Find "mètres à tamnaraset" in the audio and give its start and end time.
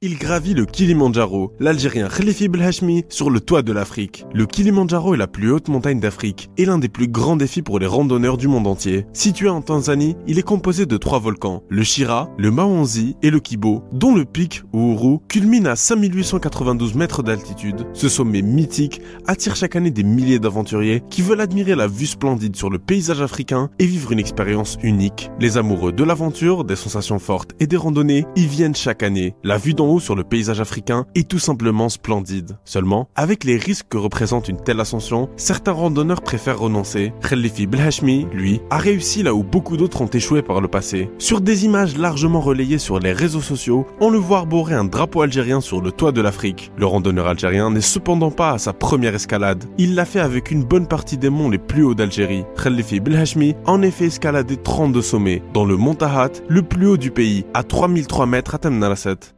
58.26-59.37